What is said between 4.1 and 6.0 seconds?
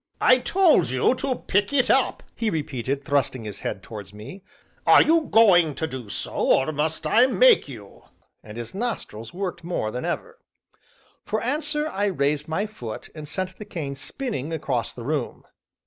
me; "are you going to